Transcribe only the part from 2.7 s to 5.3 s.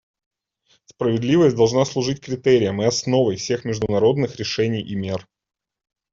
и основой всех международных решений и мер.